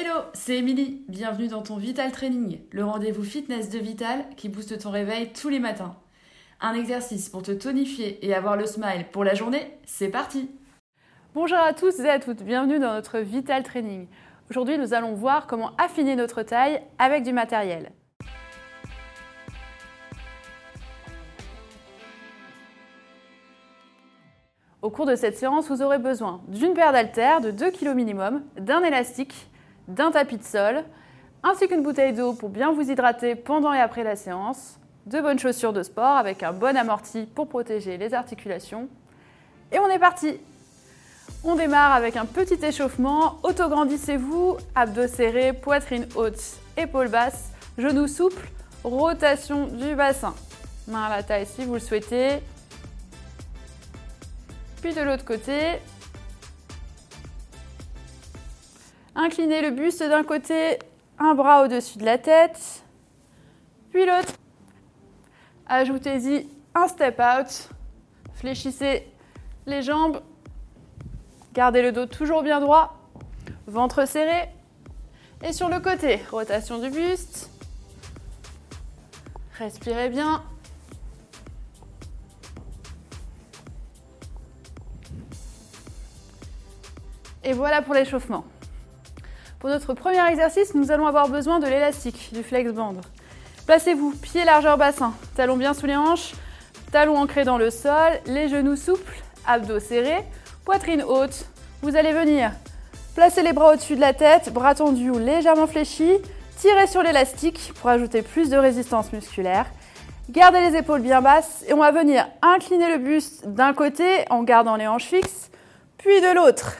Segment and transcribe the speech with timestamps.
[0.00, 1.02] Hello, c'est Émilie.
[1.08, 5.48] Bienvenue dans ton Vital Training, le rendez-vous fitness de Vital qui booste ton réveil tous
[5.48, 5.96] les matins.
[6.60, 10.52] Un exercice pour te tonifier et avoir le smile pour la journée, c'est parti
[11.34, 14.06] Bonjour à tous et à toutes, bienvenue dans notre Vital Training.
[14.50, 17.90] Aujourd'hui, nous allons voir comment affiner notre taille avec du matériel.
[24.80, 28.44] Au cours de cette séance, vous aurez besoin d'une paire d'haltères de 2 kg minimum,
[28.60, 29.48] d'un élastique,
[29.88, 30.84] d'un tapis de sol,
[31.42, 35.38] ainsi qu'une bouteille d'eau pour bien vous hydrater pendant et après la séance, de bonnes
[35.38, 38.88] chaussures de sport avec un bon amorti pour protéger les articulations.
[39.72, 40.38] Et on est parti
[41.44, 46.40] On démarre avec un petit échauffement, autograndissez-vous, abdos serrés, poitrine haute,
[46.76, 48.48] épaules basses, genoux souples,
[48.84, 50.34] rotation du bassin.
[50.88, 52.40] Main à la taille si vous le souhaitez,
[54.80, 55.80] puis de l'autre côté.
[59.20, 60.78] Inclinez le buste d'un côté,
[61.18, 62.84] un bras au-dessus de la tête,
[63.90, 64.34] puis l'autre.
[65.66, 67.68] Ajoutez-y un step out.
[68.34, 69.12] Fléchissez
[69.66, 70.22] les jambes.
[71.52, 72.96] Gardez le dos toujours bien droit.
[73.66, 74.50] Ventre serré.
[75.42, 77.50] Et sur le côté, rotation du buste.
[79.58, 80.44] Respirez bien.
[87.42, 88.44] Et voilà pour l'échauffement.
[89.60, 92.94] Pour notre premier exercice, nous allons avoir besoin de l'élastique, du flex band.
[93.66, 96.34] Placez-vous, pied largeur bassin, talons bien sous les hanches,
[96.92, 100.24] talons ancrés dans le sol, les genoux souples, abdos serrés,
[100.64, 101.46] poitrine haute.
[101.82, 102.52] Vous allez venir
[103.16, 106.18] placer les bras au-dessus de la tête, bras tendus ou légèrement fléchis,
[106.60, 109.66] tirez sur l'élastique pour ajouter plus de résistance musculaire.
[110.30, 114.44] Gardez les épaules bien basses et on va venir incliner le buste d'un côté en
[114.44, 115.50] gardant les hanches fixes,
[115.96, 116.76] puis de l'autre.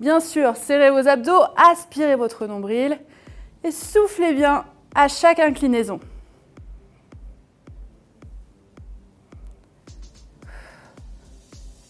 [0.00, 2.98] Bien sûr, serrez vos abdos, aspirez votre nombril
[3.62, 6.00] et soufflez bien à chaque inclinaison.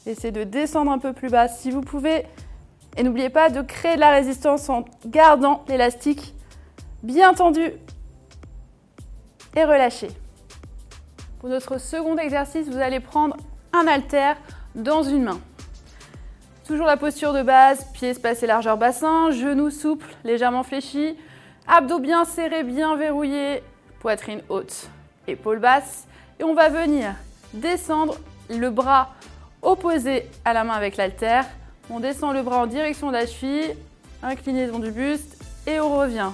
[0.07, 2.27] Essayez de descendre un peu plus bas si vous pouvez.
[2.97, 6.35] Et n'oubliez pas de créer de la résistance en gardant l'élastique
[7.05, 7.73] bien tendu
[9.55, 10.09] et relâché.
[11.39, 13.37] Pour notre second exercice, vous allez prendre
[13.73, 14.37] un haltère
[14.75, 15.41] dans une main.
[16.71, 21.17] Toujours la posture de base, pieds espacés largeur bassin, genoux souples, légèrement fléchis,
[21.67, 23.65] abdos bien serrés, bien verrouillés,
[23.99, 24.87] poitrine haute,
[25.27, 26.07] épaules basses.
[26.39, 27.17] Et on va venir
[27.55, 29.09] descendre le bras
[29.63, 31.45] opposé à la main avec l'haltère.
[31.91, 33.75] On descend le bras en direction de la cheville,
[34.23, 36.31] inclinaison du buste et on revient.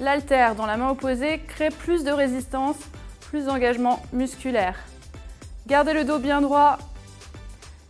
[0.00, 2.78] L'haltère dans la main opposée crée plus de résistance,
[3.20, 4.74] plus d'engagement musculaire.
[5.68, 6.78] Gardez le dos bien droit,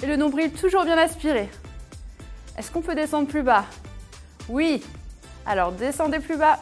[0.03, 1.48] et le nombril toujours bien aspiré.
[2.56, 3.64] Est-ce qu'on peut descendre plus bas?
[4.48, 4.82] Oui.
[5.47, 6.59] Alors descendez plus bas.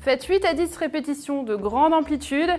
[0.00, 2.50] Faites 8 à 10 répétitions de grande amplitude.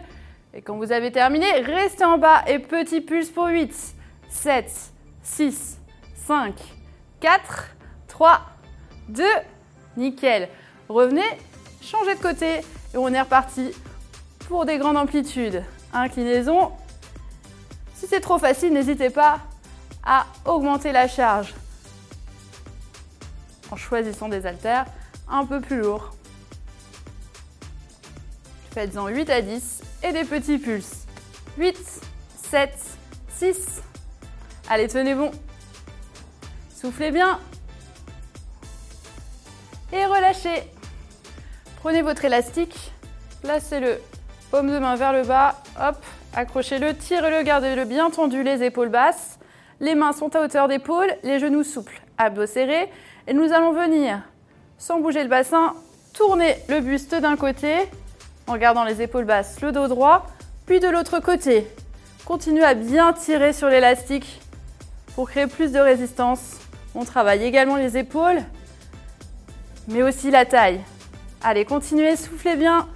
[0.54, 3.74] Et quand vous avez terminé, restez en bas et petit pulse pour 8,
[4.30, 4.72] 7,
[5.24, 5.80] 6,
[6.16, 6.56] 5,
[7.20, 7.76] 4,
[8.08, 8.42] 3,
[9.10, 9.24] 2,
[9.96, 10.50] nickel.
[10.90, 11.22] Revenez,
[11.82, 12.60] changez de côté
[12.94, 13.72] et on est reparti
[14.48, 15.64] pour des grandes amplitudes.
[15.94, 16.72] Inclinaison
[17.98, 19.40] si c'est trop facile, n'hésitez pas
[20.04, 21.54] à augmenter la charge
[23.72, 24.86] en choisissant des haltères
[25.28, 26.14] un peu plus lourds.
[28.72, 31.06] Faites-en 8 à 10 et des petits pulses.
[31.58, 31.76] 8,
[32.52, 32.70] 7,
[33.36, 33.82] 6.
[34.70, 35.32] Allez, tenez bon.
[36.80, 37.40] Soufflez bien.
[39.92, 40.72] Et relâchez.
[41.78, 42.92] Prenez votre élastique,
[43.42, 44.00] placez-le
[44.52, 45.98] paume de main vers le bas, hop,
[46.38, 49.40] Accrochez-le, tirez-le, gardez-le bien tendu, les épaules basses.
[49.80, 52.92] Les mains sont à hauteur d'épaule, les genoux souples, abdos serrés.
[53.26, 54.22] Et nous allons venir,
[54.78, 55.74] sans bouger le bassin,
[56.14, 57.74] tourner le buste d'un côté,
[58.46, 60.28] en gardant les épaules basses, le dos droit,
[60.68, 61.66] puis de l'autre côté.
[62.24, 64.40] Continuez à bien tirer sur l'élastique
[65.16, 66.60] pour créer plus de résistance.
[66.94, 68.44] On travaille également les épaules,
[69.88, 70.82] mais aussi la taille.
[71.44, 72.88] Allez, continuez, soufflez bien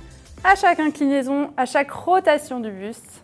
[0.44, 3.24] à chaque inclinaison, à chaque rotation du buste.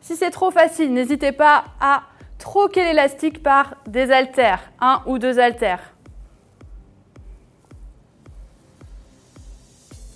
[0.00, 2.02] Si c'est trop facile, n'hésitez pas à
[2.38, 5.92] troquer l'élastique par des haltères, un ou deux haltères.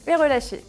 [0.06, 0.64] Et relâchez.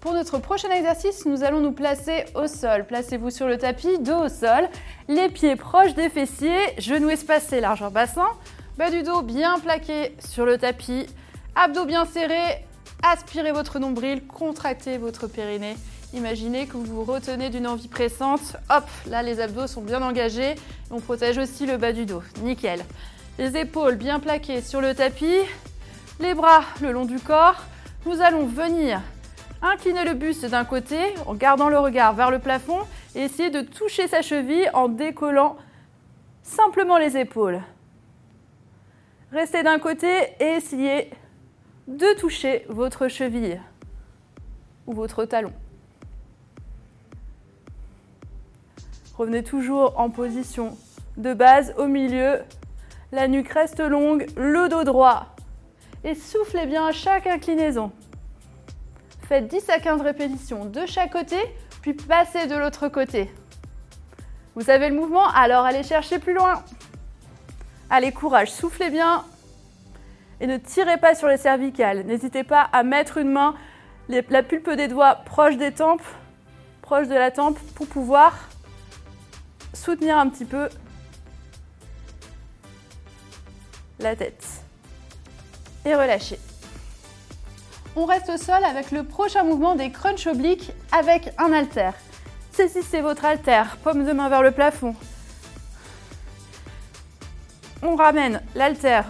[0.00, 2.86] Pour notre prochain exercice, nous allons nous placer au sol.
[2.86, 4.68] Placez-vous sur le tapis, dos au sol,
[5.08, 8.28] les pieds proches des fessiers, genoux espacés, largeur bassin,
[8.80, 11.04] bas du dos bien plaqué sur le tapis,
[11.54, 12.64] abdos bien serrés,
[13.02, 15.76] aspirez votre nombril, contractez votre périnée
[16.14, 18.56] Imaginez que vous vous retenez d'une envie pressante.
[18.70, 20.54] Hop, là les abdos sont bien engagés.
[20.90, 22.22] On protège aussi le bas du dos.
[22.42, 22.82] Nickel.
[23.38, 25.40] Les épaules bien plaquées sur le tapis.
[26.18, 27.62] Les bras le long du corps.
[28.06, 29.02] Nous allons venir
[29.60, 30.96] incliner le buste d'un côté
[31.26, 32.80] en gardant le regard vers le plafond
[33.14, 35.58] et essayer de toucher sa cheville en décollant
[36.42, 37.60] simplement les épaules.
[39.32, 40.08] Restez d'un côté
[40.40, 41.10] et essayez
[41.86, 43.60] de toucher votre cheville
[44.88, 45.52] ou votre talon.
[49.16, 50.76] Revenez toujours en position
[51.16, 52.40] de base au milieu.
[53.12, 55.26] La nuque reste longue, le dos droit.
[56.02, 57.92] Et soufflez bien à chaque inclinaison.
[59.28, 61.36] Faites 10 à 15 répétitions de chaque côté,
[61.82, 63.30] puis passez de l'autre côté.
[64.56, 66.64] Vous avez le mouvement, alors allez chercher plus loin.
[67.90, 69.24] Allez, courage, soufflez bien.
[70.40, 72.04] Et ne tirez pas sur les cervicales.
[72.06, 73.54] N'hésitez pas à mettre une main,
[74.08, 76.02] la pulpe des doigts proche des tempes,
[76.82, 78.48] proche de la tempe, pour pouvoir
[79.74, 80.68] soutenir un petit peu
[83.98, 84.46] la tête.
[85.84, 86.38] Et relâcher.
[87.96, 91.90] On reste au sol avec le prochain mouvement des crunch obliques avec un halter.
[92.52, 94.94] Saisissez votre halter, paume de main vers le plafond.
[97.82, 99.02] On ramène l'halter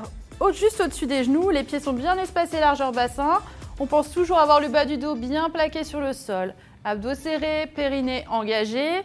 [0.52, 3.40] juste au-dessus des genoux, les pieds sont bien espacés largeur bassin.
[3.78, 6.54] On pense toujours avoir le bas du dos bien plaqué sur le sol.
[6.84, 9.02] Abdos serrés, périnée engagé.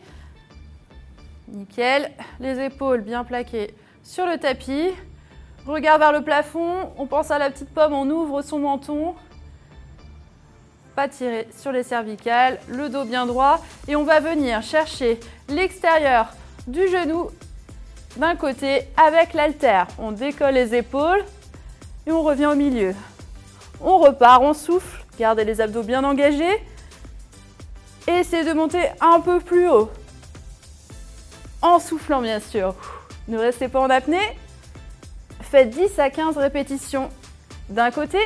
[1.47, 2.11] Nickel.
[2.39, 3.73] Les épaules bien plaquées
[4.03, 4.89] sur le tapis.
[5.65, 6.91] Regard vers le plafond.
[6.97, 9.15] On pense à la petite pomme, on ouvre son menton.
[10.95, 12.59] Pas tiré sur les cervicales.
[12.67, 13.61] Le dos bien droit.
[13.87, 16.27] Et on va venir chercher l'extérieur
[16.67, 17.29] du genou
[18.17, 19.87] d'un côté avec l'altère.
[19.97, 21.23] On décolle les épaules
[22.07, 22.93] et on revient au milieu.
[23.81, 25.03] On repart, on souffle.
[25.19, 26.63] Gardez les abdos bien engagés.
[28.07, 29.89] Essayez de monter un peu plus haut
[31.61, 32.75] en soufflant bien sûr.
[33.27, 34.37] Ne restez pas en apnée.
[35.41, 37.09] Faites 10 à 15 répétitions
[37.69, 38.19] d'un côté,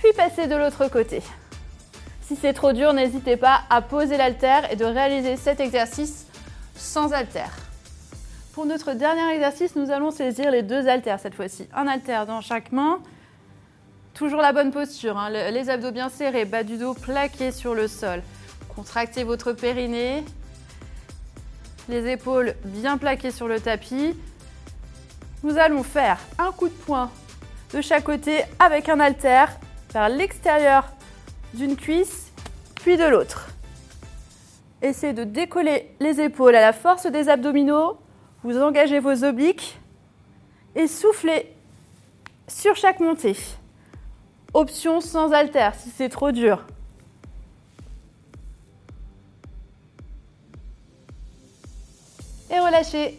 [0.00, 1.22] puis passez de l'autre côté.
[2.22, 6.26] Si c'est trop dur, n'hésitez pas à poser l'haltère et de réaliser cet exercice
[6.76, 7.65] sans haltère.
[8.56, 11.68] Pour notre dernier exercice, nous allons saisir les deux haltères cette fois-ci.
[11.74, 13.00] Un haltère dans chaque main.
[14.14, 15.28] Toujours la bonne posture, hein.
[15.28, 18.22] les abdos bien serrés, bas du dos plaqué sur le sol.
[18.74, 20.24] Contractez votre périnée,
[21.90, 24.16] les épaules bien plaquées sur le tapis.
[25.42, 27.10] Nous allons faire un coup de poing
[27.74, 29.50] de chaque côté avec un haltère
[29.92, 30.86] vers l'extérieur
[31.52, 32.32] d'une cuisse
[32.76, 33.50] puis de l'autre.
[34.80, 37.98] Essayez de décoller les épaules à la force des abdominaux.
[38.46, 39.76] Vous engagez vos obliques
[40.76, 41.52] et soufflez
[42.46, 43.36] sur chaque montée.
[44.54, 46.64] Option sans haltère si c'est trop dur.
[52.48, 53.18] et relâchez.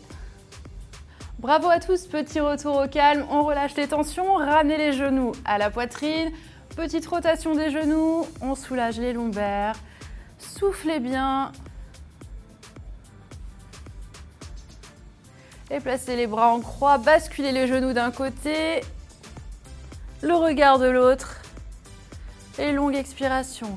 [1.39, 5.57] Bravo à tous, petit retour au calme, on relâche les tensions, ramenez les genoux à
[5.57, 6.31] la poitrine,
[6.77, 9.75] petite rotation des genoux, on soulage les lombaires,
[10.37, 11.51] soufflez bien.
[15.69, 18.81] Et placez les bras en croix, basculez les genoux d'un côté,
[20.21, 21.41] le regard de l'autre.
[22.57, 23.75] Et longue expiration.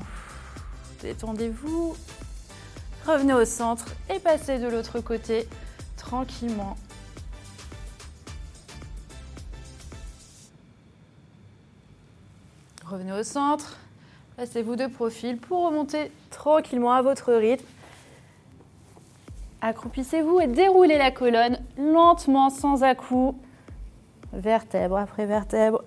[1.01, 1.95] Détendez-vous.
[3.05, 5.47] Revenez au centre et passez de l'autre côté
[5.97, 6.77] tranquillement.
[12.85, 13.77] Revenez au centre,
[14.35, 17.65] passez-vous de profil pour remonter tranquillement à votre rythme.
[19.61, 23.37] Accroupissez-vous et déroulez la colonne lentement, sans à-coups.
[24.33, 25.83] Vertèbre après vertèbre.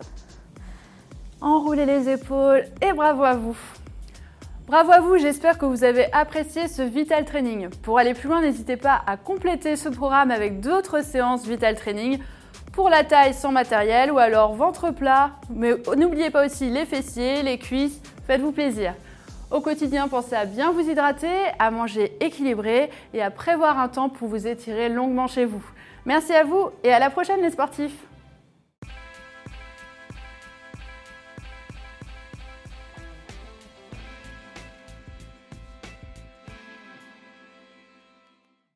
[1.41, 3.57] Enroulez les épaules et bravo à vous.
[4.67, 7.69] Bravo à vous, j'espère que vous avez apprécié ce Vital Training.
[7.83, 12.19] Pour aller plus loin, n'hésitez pas à compléter ce programme avec d'autres séances Vital Training
[12.73, 15.33] pour la taille sans matériel ou alors ventre plat.
[15.51, 18.95] Mais n'oubliez pas aussi les fessiers, les cuisses, faites-vous plaisir.
[19.55, 21.29] Au quotidien, pensez à bien vous hydrater,
[21.61, 25.63] à manger équilibré et à prévoir un temps pour vous étirer longuement chez vous.
[26.07, 27.95] Merci à vous et à la prochaine les sportifs